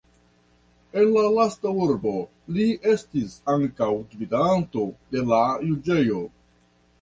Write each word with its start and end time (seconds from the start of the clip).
En 1.01 1.09
la 1.17 1.25
lasta 1.33 1.73
urbo 1.87 2.13
li 2.55 2.65
estis 2.93 3.35
ankaŭ 3.57 3.91
gvidanto 4.15 4.87
de 5.13 5.23
la 5.35 5.43
juĝejo. 5.69 6.25